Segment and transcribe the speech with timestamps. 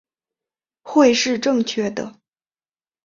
[0.81, 2.19] 会是正确的